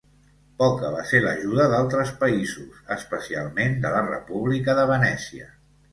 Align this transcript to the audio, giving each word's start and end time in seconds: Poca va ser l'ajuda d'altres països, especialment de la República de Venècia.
Poca 0.61 0.87
va 0.93 1.01
ser 1.09 1.19
l'ajuda 1.25 1.67
d'altres 1.73 2.13
països, 2.23 2.81
especialment 2.97 3.79
de 3.85 3.93
la 3.97 4.03
República 4.11 4.77
de 4.81 4.87
Venècia. 4.95 5.51